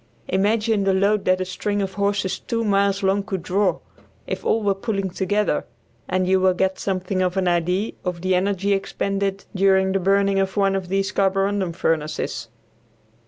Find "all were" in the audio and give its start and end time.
4.43-4.73